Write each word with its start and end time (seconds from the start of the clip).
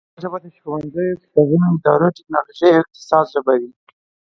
کره 0.03 0.19
ژبه 0.23 0.37
د 0.43 0.45
ښوونځیو، 0.57 1.19
کتابونو، 1.23 1.65
ادارو، 1.73 2.15
ټکنولوژۍ 2.17 2.69
او 2.73 2.81
اقتصاد 2.83 3.25
ژبه 3.33 3.53
وي 3.59 3.71